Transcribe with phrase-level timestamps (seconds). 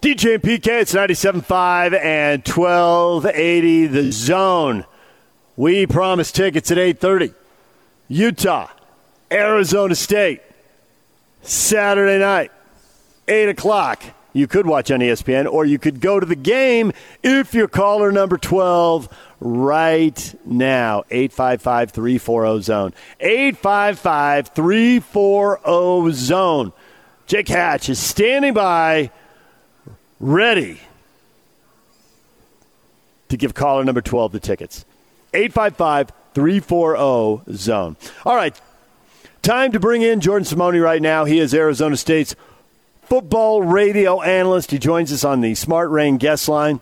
[0.00, 4.86] DJ and PK, it's 97.5 and 1280 the zone.
[5.56, 7.34] We promise tickets at 8.30.
[8.08, 8.70] Utah,
[9.30, 10.40] Arizona State,
[11.42, 12.50] Saturday night,
[13.28, 14.02] 8 o'clock.
[14.32, 16.92] You could watch on ESPN, or you could go to the game
[17.22, 19.06] if you're caller number 12
[19.38, 21.04] right now.
[21.10, 22.94] 855 340 zone.
[23.20, 26.72] 855 340 zone.
[27.26, 29.10] Jake Hatch is standing by,
[30.20, 30.80] ready
[33.28, 34.84] to give caller number 12 the tickets.
[35.32, 37.96] 855 340 zone.
[38.24, 38.60] All right,
[39.42, 41.24] time to bring in Jordan Simone right now.
[41.24, 42.36] He is Arizona State's
[43.02, 44.70] football radio analyst.
[44.70, 46.80] He joins us on the Smart Rain guest line.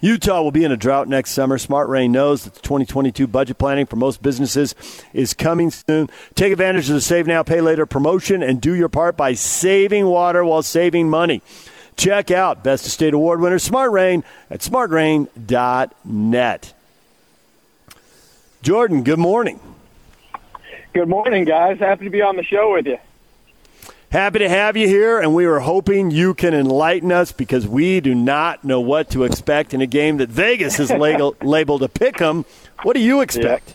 [0.00, 1.58] Utah will be in a drought next summer.
[1.58, 4.74] Smart Rain knows that the 2022 budget planning for most businesses
[5.12, 6.08] is coming soon.
[6.36, 10.06] Take advantage of the Save Now, Pay Later promotion and do your part by saving
[10.06, 11.42] water while saving money.
[11.98, 16.72] Check out Best of State Award winner Smart Rain at smartrain.net.
[18.62, 19.58] Jordan, good morning.
[20.94, 21.80] Good morning, guys.
[21.80, 22.98] Happy to be on the show with you.
[24.12, 27.98] Happy to have you here, and we are hoping you can enlighten us because we
[28.00, 32.20] do not know what to expect in a game that Vegas has labeled a pick
[32.20, 32.44] 'em.
[32.84, 33.74] What do you expect?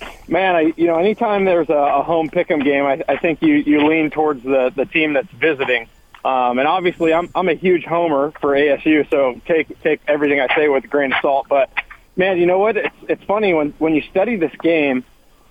[0.00, 0.08] Yeah.
[0.26, 3.40] Man, I, you know, anytime there's a, a home pick 'em game, I, I think
[3.40, 5.86] you, you lean towards the, the team that's visiting.
[6.24, 10.54] Um, and obviously, I'm I'm a huge homer for ASU, so take take everything I
[10.54, 11.46] say with a grain of salt.
[11.48, 11.70] But
[12.16, 12.76] man, you know what?
[12.76, 15.04] It's it's funny when when you study this game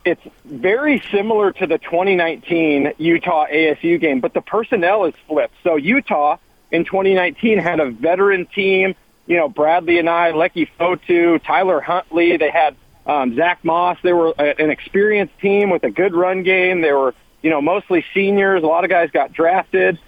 [0.06, 5.56] it's very similar to the 2019 Utah ASU game, but the personnel is flipped.
[5.64, 6.38] So Utah
[6.72, 8.96] in 2019 had a veteran team.
[9.28, 12.38] You know, Bradlee Anae, Leki Fotu, Tyler Huntley.
[12.38, 12.76] They had
[13.06, 13.98] um, Zach Moss.
[14.02, 16.82] They were a, an experienced team with a good run game.
[16.82, 18.64] They were, you know, mostly seniors.
[18.64, 20.00] A lot of guys got drafted.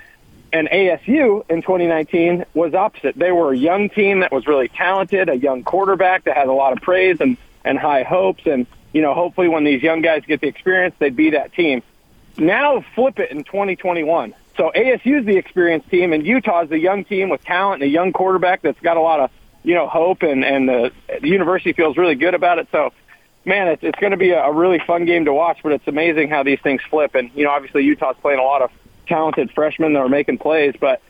[0.53, 3.15] And ASU in 2019 was opposite.
[3.15, 6.53] They were a young team that was really talented, a young quarterback that had a
[6.53, 8.45] lot of praise and, and high hopes.
[8.45, 11.83] And you know, hopefully when these young guys get the experience, they'd be that team.
[12.37, 14.33] Now flip it in 2021.
[14.57, 17.89] So ASU is the experienced team, and Utah is the young team with talent and
[17.89, 19.31] a young quarterback that's got a lot of,
[19.63, 20.91] you know, hope, and and the,
[21.21, 22.67] the university feels really good about it.
[22.71, 22.91] So,
[23.45, 25.59] man, it's it's going to be a, a really fun game to watch.
[25.63, 28.61] But it's amazing how these things flip, and you know, obviously Utah's playing a lot
[28.61, 28.71] of
[29.07, 31.01] talented freshmen that are making plays, but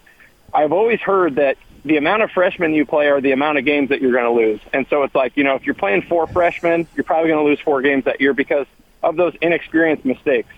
[0.53, 3.90] I've always heard that the amount of freshmen you play are the amount of games
[3.90, 4.59] that you're going to lose.
[4.74, 7.50] And so it's like, you know, if you're playing four freshmen, you're probably going to
[7.50, 8.68] lose four games that year because
[9.02, 10.53] of those inexperienced mistakes.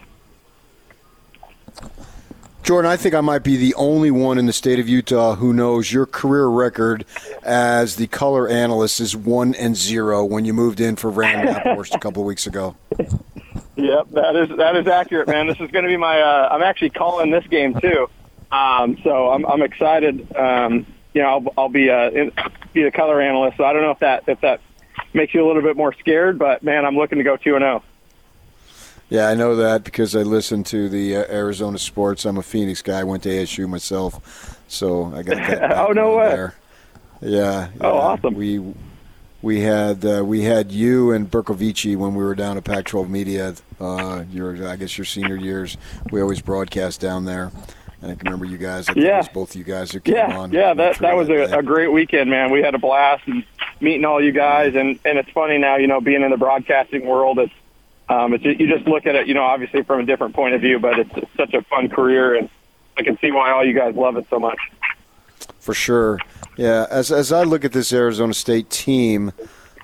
[2.63, 5.51] Jordan, I think I might be the only one in the state of Utah who
[5.51, 7.03] knows your career record
[7.43, 11.93] as the color analyst is one and zero when you moved in for Van Raaphorst
[11.93, 12.77] a couple weeks ago.
[13.75, 15.47] Yep, that is that is accurate, man.
[15.47, 16.21] This is going to be my.
[16.21, 18.07] Uh, I'm actually calling this game too,
[18.51, 20.35] um, so I'm, I'm excited.
[20.35, 22.31] Um, you know, I'll, I'll be a
[22.73, 23.57] be a color analyst.
[23.57, 24.61] So I don't know if that if that
[25.13, 27.63] makes you a little bit more scared, but man, I'm looking to go two and
[27.63, 27.83] zero.
[27.83, 27.89] Oh.
[29.09, 32.25] Yeah, I know that because I listen to the uh, Arizona sports.
[32.25, 32.99] I'm a Phoenix guy.
[32.99, 35.77] I went to ASU myself, so I got that.
[35.77, 36.29] oh no way!
[36.29, 36.55] There.
[37.21, 37.69] Yeah, yeah.
[37.81, 38.33] Oh, awesome.
[38.35, 38.59] We
[39.43, 43.53] we had uh, we had you and Bercovici when we were down at Pac-12 Media.
[43.79, 45.77] Uh, your I guess your senior years.
[46.11, 47.51] We always broadcast down there.
[48.01, 48.87] And I can remember you guys.
[48.89, 50.51] I yeah, both you guys who came yeah, on.
[50.51, 52.51] Yeah, that that was a, a, great weekend, man.
[52.51, 53.45] We had a blast and
[53.81, 57.05] meeting all you guys, and and it's funny now, you know, being in the broadcasting
[57.05, 57.39] world.
[57.39, 57.53] It's
[58.07, 60.61] um, it's you just look at it, you know, obviously from a different point of
[60.61, 62.49] view, but it's, it's such a fun career, and
[62.97, 64.59] I can see why all you guys love it so much.
[65.59, 66.19] For sure,
[66.57, 66.87] yeah.
[66.89, 69.31] As as I look at this Arizona State team,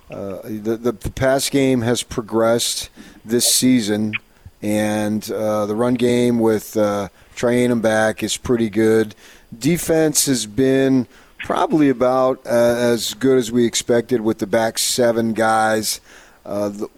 [0.09, 2.89] uh, the, the the pass game has progressed
[3.25, 4.13] this season,
[4.61, 6.75] and uh, the run game with.
[6.77, 7.09] Uh,
[7.39, 9.15] Trayanum back is pretty good.
[9.57, 11.07] Defense has been
[11.45, 16.01] probably about uh, as good as we expected with the back seven guys.
[16.45, 16.89] Uh, the,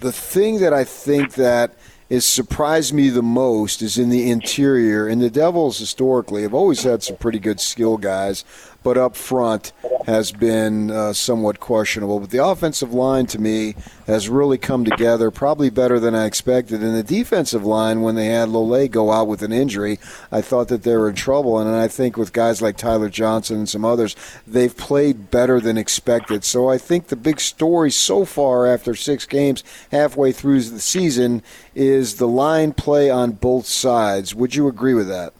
[0.00, 1.74] the thing that I think that
[2.14, 5.06] has surprised me the most is in the interior.
[5.06, 8.44] And the Devils historically have always had some pretty good skill guys,
[8.82, 9.72] but up front
[10.06, 12.20] has been uh, somewhat questionable.
[12.20, 13.74] But the offensive line, to me,
[14.06, 16.82] has really come together, probably better than I expected.
[16.82, 19.98] And the defensive line, when they had Lole go out with an injury,
[20.30, 21.58] I thought that they were in trouble.
[21.58, 24.14] And I think with guys like Tyler Johnson and some others,
[24.46, 26.44] they've played better than expected.
[26.44, 31.42] So I think the big story so far after six games, halfway through the season,
[31.74, 34.34] is the line play on both sides.
[34.34, 35.32] Would you agree with that?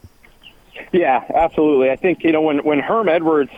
[0.93, 1.91] Yeah, absolutely.
[1.91, 3.51] I think you know when when Herm Edwards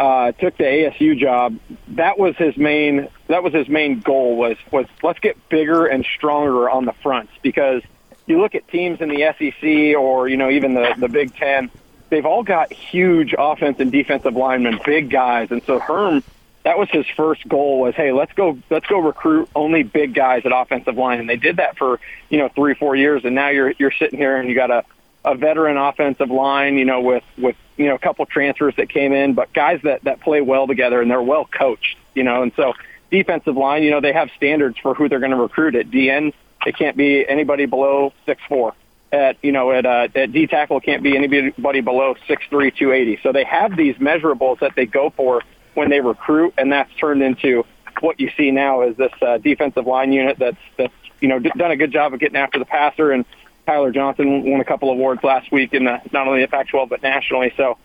[0.00, 1.58] uh, took the ASU job,
[1.88, 6.06] that was his main that was his main goal was was let's get bigger and
[6.06, 7.82] stronger on the fronts because
[8.26, 11.70] you look at teams in the SEC or you know even the the Big Ten,
[12.08, 16.24] they've all got huge offense and defensive linemen, big guys, and so Herm
[16.62, 20.46] that was his first goal was hey let's go let's go recruit only big guys
[20.46, 21.20] at offensive line.
[21.20, 22.00] And they did that for
[22.30, 23.26] you know three four years.
[23.26, 24.82] And now you're you're sitting here and you got a
[25.26, 29.12] a veteran offensive line you know with with you know a couple transfers that came
[29.12, 32.52] in but guys that that play well together and they're well coached you know and
[32.54, 32.72] so
[33.10, 36.32] defensive line you know they have standards for who they're going to recruit at DN
[36.66, 38.74] it can't be anybody below six four
[39.12, 42.92] at you know at uh, at D tackle can't be anybody below six three two
[42.92, 45.42] eighty so they have these measurables that they go for
[45.74, 47.64] when they recruit, and that's turned into
[48.00, 51.70] what you see now is this uh, defensive line unit that's that's you know done
[51.70, 53.10] a good job of getting after the passer.
[53.10, 53.24] And
[53.70, 57.02] Tyler Johnson won a couple awards last week in the, not only the Pac-12 but
[57.04, 57.52] nationally.
[57.56, 57.78] So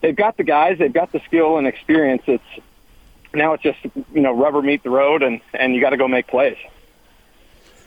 [0.00, 2.22] they've got the guys, they've got the skill and experience.
[2.26, 2.42] It's
[3.32, 6.08] now it's just you know rubber meet the road, and and you got to go
[6.08, 6.56] make plays.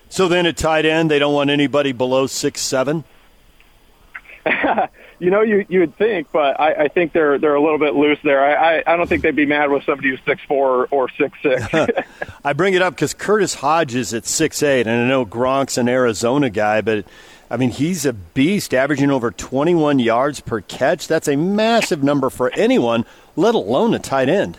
[0.07, 3.03] So then at tight end, they don't want anybody below six seven.
[5.19, 7.95] you know, you you would think, but I, I think they're they're a little bit
[7.95, 8.43] loose there.
[8.43, 11.37] I, I, I don't think they'd be mad with somebody who's six four or six
[11.41, 11.65] six.
[12.43, 15.77] I bring it up because Curtis Hodge is at six eight, and I know Gronk's
[15.77, 17.05] an Arizona guy, but
[17.49, 21.07] I mean he's a beast, averaging over twenty one yards per catch.
[21.07, 24.57] That's a massive number for anyone, let alone a tight end.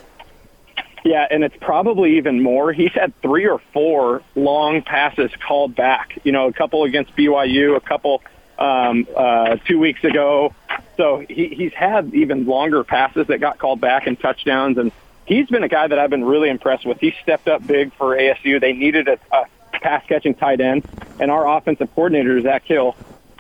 [1.05, 2.73] Yeah, and it's probably even more.
[2.73, 6.19] He's had three or four long passes called back.
[6.25, 8.23] You know, a couple against BYU, a couple
[8.59, 10.55] um, uh, two weeks ago.
[10.97, 14.79] So he, he's had even longer passes that got called back and touchdowns.
[14.79, 14.93] And
[15.27, 16.99] he's been a guy that I've been really impressed with.
[17.01, 18.61] He stepped up big for ASU.
[18.61, 20.85] They needed a, a pass catching tight end,
[21.21, 22.97] and our offensive coordinator Zak Hill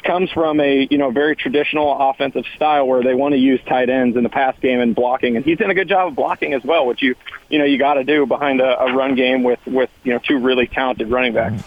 [0.06, 3.90] comes from a you know very traditional offensive style where they want to use tight
[3.90, 6.54] ends in the pass game and blocking, and he's done a good job of blocking
[6.54, 7.14] as well, which you
[7.48, 10.18] you know you got to do behind a, a run game with with you know
[10.18, 11.62] two really talented running backs.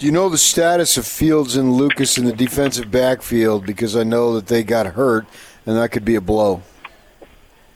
[0.00, 3.66] Do you know the status of Fields and Lucas in the defensive backfield?
[3.66, 5.26] Because I know that they got hurt,
[5.66, 6.62] and that could be a blow.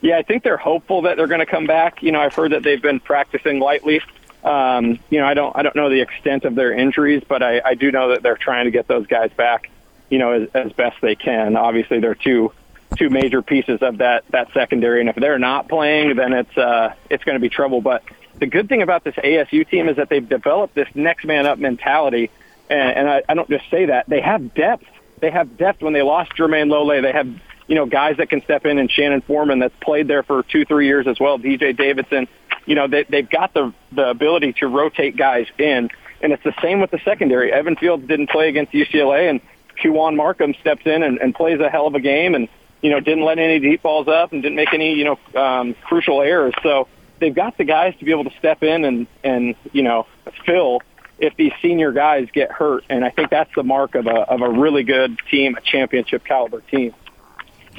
[0.01, 2.03] Yeah, I think they're hopeful that they're going to come back.
[2.03, 4.01] You know, I've heard that they've been practicing lightly.
[4.43, 7.61] Um, you know, I don't I don't know the extent of their injuries, but I,
[7.63, 9.71] I do know that they're trying to get those guys back.
[10.09, 11.57] You know, as, as best they can.
[11.57, 12.53] Obviously, they're two
[12.97, 16.95] two major pieces of that that secondary, and if they're not playing, then it's uh,
[17.11, 17.83] it's going to be trouble.
[17.83, 18.03] But
[18.39, 21.59] the good thing about this ASU team is that they've developed this next man up
[21.59, 22.31] mentality.
[22.69, 24.09] And, and I, I don't just say that.
[24.09, 24.87] They have depth.
[25.21, 27.03] They have depth when they lost Jermayne Lole.
[27.03, 27.29] They have,
[27.67, 30.65] you know, guys that can step in and Shannon Forman that's played there for two,
[30.65, 31.39] three years as well.
[31.39, 32.29] DJ Davidson,
[32.67, 35.91] you know, they, they've got the, the ability to rotate guys in.
[36.21, 37.53] And it's the same with the secondary.
[37.53, 39.41] Evan Fields didn't play against UCLA and
[39.81, 42.49] Keon Markham steps in and, and plays a hell of a game and,
[42.83, 45.75] you know, didn't let any deep balls up and didn't make any, you know, um,
[45.85, 46.55] crucial errors.
[46.63, 46.89] So,
[47.25, 50.07] they've got the guys to be able to step in and and you know
[50.45, 50.83] fill
[51.19, 52.85] if these senior guys get hurt.
[52.91, 56.25] And I think that's the mark of a of a really good team, a championship
[56.25, 56.95] caliber team.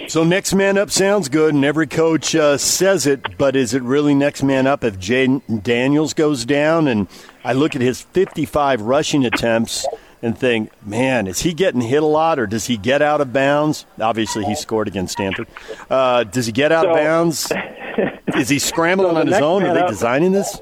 [0.07, 3.37] So next man up sounds good, and every coach uh, says it.
[3.37, 6.87] But is it really next man up if Jayden Daniels goes down?
[6.87, 7.07] And
[7.45, 9.85] I look at his 55 rushing attempts
[10.21, 13.31] and think, man, is he getting hit a lot, or does he get out of
[13.31, 13.85] bounds?
[14.01, 15.47] Obviously, he scored against Stanford.
[15.89, 17.51] Uh, does he get out so, of bounds?
[18.37, 19.63] Is he scrambling so on his own?
[19.63, 20.59] Are they up, designing this?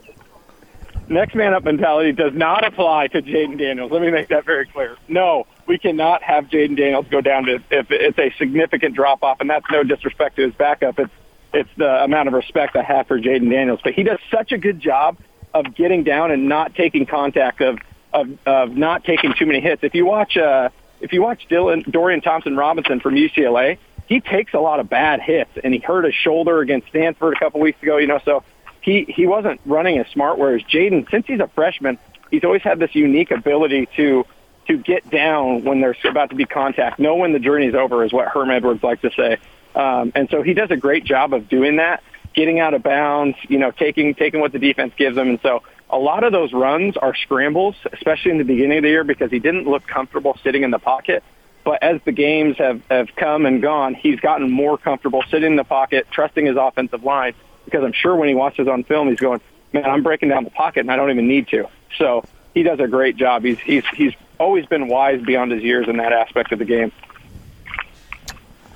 [1.10, 3.92] Next man up mentality does not apply to Jayden Daniels.
[3.92, 4.98] Let me make that very clear.
[5.08, 9.42] No, we cannot have Jayden Daniels go down to if it's a significant drop off,
[9.42, 11.00] and that's no disrespect to his backup.
[11.00, 11.12] It's
[11.54, 13.80] it's the amount of respect I have for Jayden Daniels.
[13.84, 15.18] But he does such a good job
[15.54, 17.80] of getting down and not taking contact, of
[18.14, 19.84] of, of not taking too many hits.
[19.84, 20.70] If you watch uh,
[21.02, 25.22] if you watch Dylan Dorian Thompson Robinson from UCLA, he takes a lot of bad
[25.22, 27.98] hits, and he hurt his shoulder against Stanford a couple weeks ago.
[27.98, 28.44] You know, so
[28.82, 30.38] he he wasn't running as smart.
[30.38, 31.98] Whereas Jayden, since he's a freshman,
[32.30, 34.26] he's always had this unique ability to
[34.68, 38.14] to get down when there's about to be contact, know when the journey's over, is
[38.14, 39.38] what Herm Edwards likes to say.
[39.76, 43.38] Um, and so he does a great job of doing that, getting out of bounds,
[43.50, 45.30] you know, taking taking what the defense gives him.
[45.30, 48.90] And so a lot of those runs are scrambles, especially in the beginning of the
[48.90, 51.24] year, because he didn't look comfortable sitting in the pocket.
[51.64, 55.56] But as the games have, have come and gone, he's gotten more comfortable sitting in
[55.56, 57.34] the pocket, trusting his offensive line.
[57.66, 59.40] Because I'm sure when he watches on film, he's going,
[59.72, 62.80] "Man, I'm breaking down the pocket, and I don't even need to." So he does
[62.80, 63.44] a great job.
[63.44, 66.92] He's he's he's always been wise beyond his years in that aspect of the game.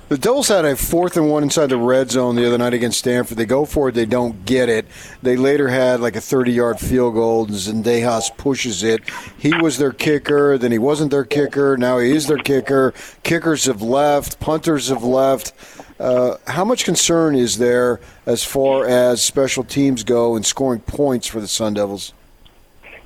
[0.08, 3.00] The Devils had a fourth and one inside the red zone the other night against
[3.00, 3.36] Stanford.
[3.36, 4.86] They go for it, they don't get it.
[5.22, 9.02] They later had like a 30 yard field goal, and Zendejas pushes it.
[9.36, 12.94] He was their kicker, then he wasn't their kicker, now he is their kicker.
[13.22, 15.52] Kickers have left, punters have left.
[16.00, 21.26] Uh, how much concern is there as far as special teams go and scoring points
[21.26, 22.14] for the Sun Devils?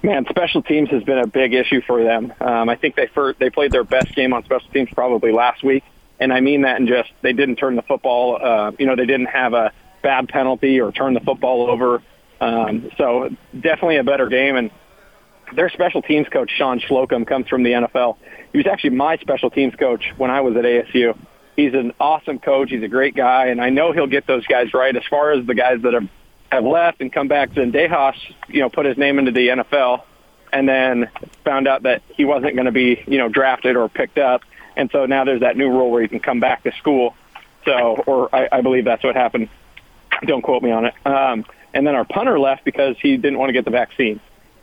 [0.04, 2.32] Man, special teams has been a big issue for them.
[2.40, 5.64] Um, I think they first, they played their best game on special teams probably last
[5.64, 5.82] week,
[6.22, 8.38] and I mean that in just they didn't turn the football.
[8.40, 12.00] Uh, you know, they didn't have a bad penalty or turn the football over.
[12.40, 14.56] Um, so definitely a better game.
[14.56, 14.70] And
[15.54, 18.18] their special teams coach Shawn Slocum comes from the NFL.
[18.52, 21.18] He was actually my special teams coach when I was at ASU.
[21.56, 22.70] He's an awesome coach.
[22.70, 24.94] He's a great guy, and I know he'll get those guys right.
[24.96, 26.08] As far as the guys that have
[26.50, 28.14] have left and come back, Zendejas,
[28.48, 30.02] you know, put his name into the NFL,
[30.52, 31.10] and then
[31.44, 34.42] found out that he wasn't going to be, you know, drafted or picked up,
[34.76, 37.14] and so now there's that new rule where you can come back to school.
[37.64, 39.48] So, or I, I believe that's what happened.
[40.24, 40.94] Don't quote me on it.
[41.04, 44.20] Um, and then our punter left because he didn't want to get the vaccine.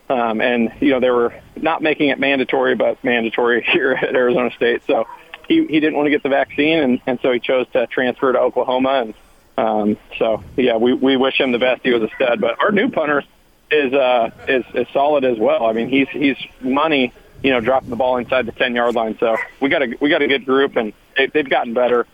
[0.09, 4.51] Um, and you know they were not making it mandatory, but mandatory here at Arizona
[4.51, 4.81] State.
[4.87, 5.07] So
[5.47, 8.31] he he didn't want to get the vaccine, and and so he chose to transfer
[8.31, 9.03] to Oklahoma.
[9.05, 9.13] And
[9.57, 11.81] um, so yeah, we we wish him the best.
[11.83, 12.41] He was a stud.
[12.41, 13.23] But our new punter
[13.69, 15.65] is uh is is solid as well.
[15.65, 17.13] I mean he's he's money.
[17.43, 19.17] You know, dropping the ball inside the ten yard line.
[19.19, 22.05] So we got a we got a good group, and they, they've gotten better.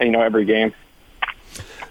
[0.00, 0.74] You know, every game.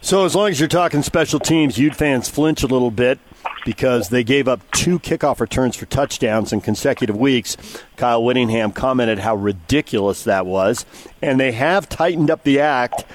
[0.01, 3.19] So as long as you're talking special teams, Ute fans flinch a little bit
[3.63, 7.55] because they gave up two kickoff returns for touchdowns in consecutive weeks.
[7.97, 10.85] Kyle Whittingham commented how ridiculous that was,
[11.21, 13.05] and they have tightened up the act.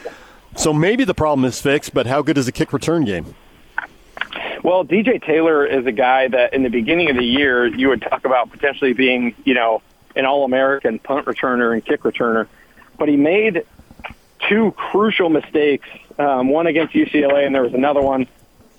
[0.54, 3.34] So maybe the problem is fixed, but how good is the kick return game?
[4.62, 8.02] Well, DJ Taylor is a guy that in the beginning of the year you would
[8.02, 9.82] talk about potentially being, you know,
[10.14, 12.48] an All-American punt returner and kick returner,
[12.98, 13.64] but he made
[14.48, 18.26] two crucial mistakes um, one against UCLA, and there was another one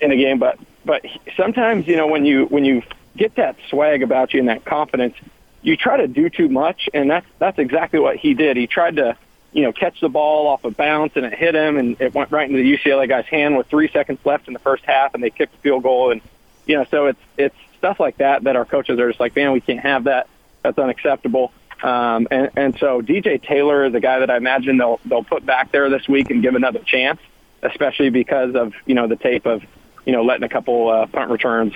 [0.00, 0.38] in the game.
[0.38, 1.04] But but
[1.36, 2.82] sometimes you know when you when you
[3.16, 5.14] get that swag about you and that confidence,
[5.62, 8.56] you try to do too much, and that's that's exactly what he did.
[8.56, 9.16] He tried to
[9.52, 12.30] you know catch the ball off a bounce, and it hit him, and it went
[12.30, 15.22] right into the UCLA guy's hand with three seconds left in the first half, and
[15.22, 16.20] they kicked the field goal, and
[16.66, 19.52] you know so it's it's stuff like that that our coaches are just like, man,
[19.52, 20.28] we can't have that.
[20.62, 21.52] That's unacceptable.
[21.82, 25.46] Um, and, and so DJ Taylor is a guy that I imagine they'll they'll put
[25.46, 27.20] back there this week and give another chance,
[27.62, 29.62] especially because of you know the tape of
[30.04, 31.74] you know letting a couple uh, punt returns.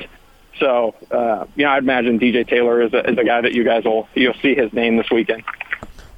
[0.58, 3.64] So uh, you know I'd imagine DJ Taylor is a, is a guy that you
[3.64, 5.44] guys will you'll see his name this weekend.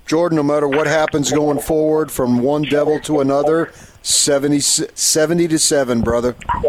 [0.06, 5.58] Jordan, no matter what happens going forward from one devil to another, 70, 70 to
[5.58, 6.36] 7, brother.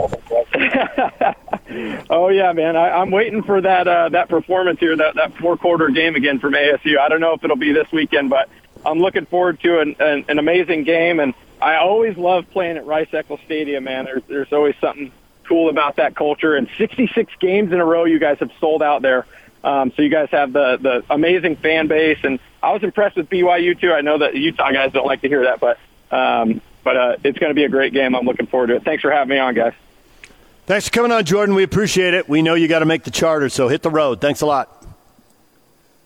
[2.09, 2.77] oh yeah, man!
[2.77, 6.39] I, I'm waiting for that uh, that performance here, that that four quarter game again
[6.39, 6.97] from ASU.
[6.97, 8.49] I don't know if it'll be this weekend, but
[8.85, 11.19] I'm looking forward to an, an, an amazing game.
[11.19, 14.05] And I always love playing at Rice Eccles Stadium, man.
[14.05, 15.11] There's there's always something
[15.47, 16.55] cool about that culture.
[16.55, 19.25] And 66 games in a row, you guys have sold out there.
[19.63, 23.29] Um, so you guys have the the amazing fan base, and I was impressed with
[23.29, 23.93] BYU too.
[23.93, 25.77] I know that Utah guys don't like to hear that, but
[26.09, 28.15] um, but uh, it's going to be a great game.
[28.15, 28.83] I'm looking forward to it.
[28.83, 29.73] Thanks for having me on, guys.
[30.65, 31.53] Thanks for coming on, Jordan.
[31.53, 32.27] We appreciate it.
[32.27, 34.19] We know you got to make the charter, so hit the road.
[34.19, 34.83] Thanks a lot.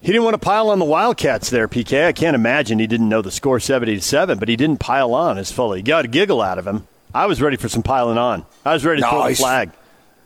[0.01, 2.07] He didn't want to pile on the Wildcats there, PK.
[2.07, 5.13] I can't imagine he didn't know the score 70 to 7, but he didn't pile
[5.13, 5.79] on as fully.
[5.79, 6.87] You got a giggle out of him.
[7.13, 8.45] I was ready for some piling on.
[8.65, 9.71] I was ready to no, throw the flag.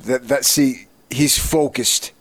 [0.02, 2.12] That, that see, he's focused.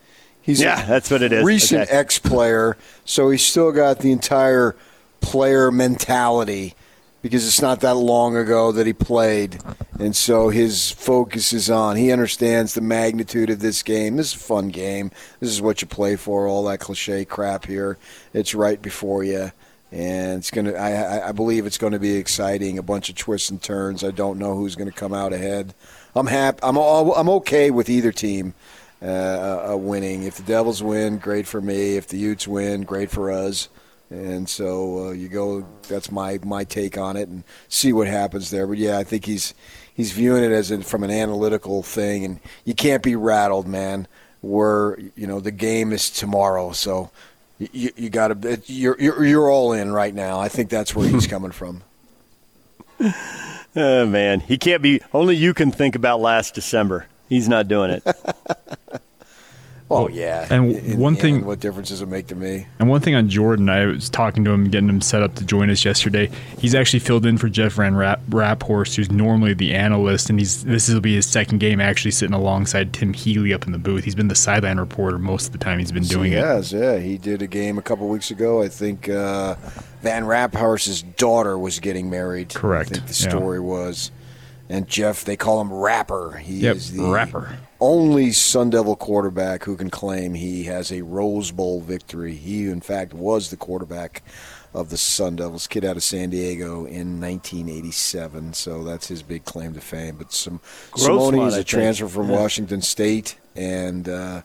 [0.43, 1.45] He's yeah, that's what it is.
[1.45, 1.93] Recent okay.
[1.93, 4.75] ex player, so he's still got the entire
[5.21, 6.75] player mentality
[7.23, 9.59] because it's not that long ago that he played.
[9.99, 11.97] And so his focus is on.
[11.97, 14.17] He understands the magnitude of this game.
[14.17, 15.13] This is a fun game.
[15.39, 17.97] This is what you play for, all that cliche crap here.
[18.35, 19.53] It's right before you.
[19.93, 20.73] And it's gonna.
[20.73, 22.79] I, I believe it's going to be exciting.
[22.79, 24.03] A bunch of twists and turns.
[24.03, 25.75] I don't know who's going to come out ahead.
[26.17, 26.59] I'm happy.
[26.63, 28.55] I'm all, I'm okay with either team
[29.02, 30.23] uh, uh, winning.
[30.23, 31.97] If the Devils win, great for me.
[31.97, 33.68] If the Utes win, great for us
[34.12, 35.66] and so uh, you go.
[35.88, 38.66] That's my my take on it, and see what happens there.
[38.66, 39.54] But yeah, I think he's
[39.94, 44.06] he's viewing it as a, from an analytical thing, and you can't be rattled, man.
[44.42, 47.11] We're you know the game is tomorrow, so
[47.59, 50.38] you, you got to you're, you're you're all in right now.
[50.38, 51.82] I think that's where he's coming from.
[53.75, 55.00] Oh man, he can't be.
[55.14, 57.06] Only you can think about last December.
[57.28, 58.06] He's not doing it.
[59.93, 62.67] Oh yeah, and in, one thing, end, what difference does it make to me?
[62.79, 65.45] And one thing on Jordan, I was talking to him, getting him set up to
[65.45, 66.31] join us yesterday.
[66.59, 70.65] He's actually filled in for Jeff Van Rap, Raaphorst, who's normally the analyst, and he's
[70.65, 74.05] this will be his second game actually sitting alongside Tim Healey up in the booth.
[74.05, 76.45] He's been the sideline reporter most of the time he's been doing he it.
[76.45, 78.63] Has, yeah, he did a game a couple weeks ago.
[78.63, 79.57] I think uh,
[80.01, 82.55] Van Raaphorst's daughter was getting married.
[82.55, 82.91] Correct.
[82.91, 83.65] I think the story yeah.
[83.65, 84.11] was.
[84.69, 86.39] And Jeff, they call him Rapper.
[86.39, 91.03] He yep, is the Rapper only Sun Devil quarterback who can claim he has a
[91.03, 92.37] Rose Bowl victory.
[92.37, 94.23] He, in fact, was the quarterback
[94.73, 98.55] of the Sun Devils, kid out of San Diego in 1987.
[98.55, 100.15] So that's his big claim to fame.
[100.17, 100.61] But some
[100.95, 102.41] Simone is a transfer from yeah.
[102.41, 104.43] Washington State, and uh,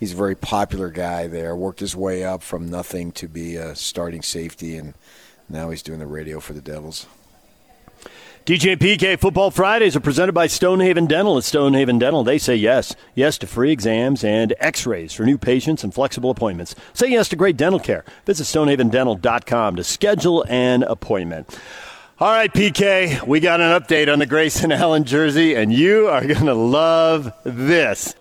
[0.00, 1.54] he's a very popular guy there.
[1.54, 4.94] Worked his way up from nothing to be a starting safety, and
[5.48, 7.06] now he's doing the radio for the Devils.
[8.44, 11.38] DJ PK Football Fridays are presented by Stonehaven Dental.
[11.38, 12.96] At Stonehaven Dental, they say yes.
[13.14, 16.74] Yes to free exams and x rays for new patients and flexible appointments.
[16.92, 18.04] Say yes to great dental care.
[18.26, 21.56] Visit stonehavendental.com to schedule an appointment.
[22.18, 26.26] All right, PK, we got an update on the Grayson Allen jersey, and you are
[26.26, 28.16] going to love this.